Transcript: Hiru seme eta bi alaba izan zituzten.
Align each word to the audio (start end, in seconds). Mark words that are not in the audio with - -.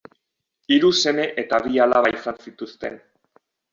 Hiru 0.75 0.89
seme 1.01 1.27
eta 1.43 1.59
bi 1.67 1.81
alaba 1.85 2.13
izan 2.17 2.43
zituzten. 2.47 2.99